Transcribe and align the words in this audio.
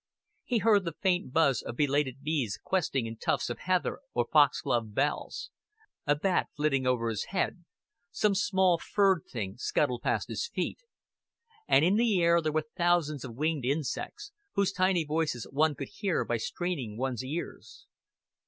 He 0.43 0.57
heard 0.57 0.83
the 0.85 0.93
faint 0.99 1.31
buzz 1.31 1.61
of 1.61 1.75
belated 1.75 2.23
bees 2.23 2.57
questing 2.63 3.05
in 3.05 3.17
tufts 3.17 3.51
of 3.51 3.59
heather 3.59 3.99
or 4.15 4.25
foxglove 4.33 4.95
bells, 4.95 5.51
a 6.07 6.15
bat 6.15 6.47
flitted 6.55 6.87
over 6.87 7.09
his 7.09 7.25
head, 7.25 7.65
some 8.09 8.33
small 8.33 8.79
furred 8.79 9.25
thing 9.31 9.57
scuttled 9.59 10.01
past 10.01 10.27
his 10.27 10.47
feet; 10.47 10.79
and 11.67 11.85
in 11.85 11.97
the 11.97 12.19
air 12.19 12.41
there 12.41 12.51
were 12.51 12.65
thousands 12.75 13.23
of 13.23 13.35
winged 13.35 13.63
insects, 13.63 14.31
whose 14.53 14.71
tiny 14.73 15.03
voices 15.03 15.45
one 15.51 15.75
could 15.75 15.89
hear 15.89 16.25
by 16.25 16.37
straining 16.37 16.97
one's 16.97 17.23
ears. 17.23 17.85